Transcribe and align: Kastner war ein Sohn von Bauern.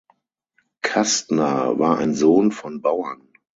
Kastner 0.81 1.77
war 1.77 1.99
ein 1.99 2.15
Sohn 2.15 2.51
von 2.51 2.81
Bauern. 2.81 3.21